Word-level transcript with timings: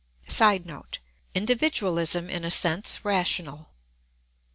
[Sidenote: 0.27 0.97
Individualism 1.35 2.27
in 2.27 2.43
a 2.43 2.49
sense 2.49 3.05
rational. 3.05 3.69